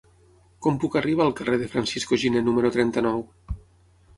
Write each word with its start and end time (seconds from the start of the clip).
Com 0.67 0.77
puc 0.83 0.95
arribar 1.01 1.27
al 1.29 1.35
carrer 1.41 1.59
de 1.63 1.67
Francisco 1.73 2.19
Giner 2.25 2.45
número 2.49 2.73
trenta-nou? 2.79 3.21